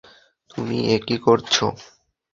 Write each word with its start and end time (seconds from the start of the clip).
তুমি 0.51 0.77
একি 0.95 1.15
করছো! 1.25 1.65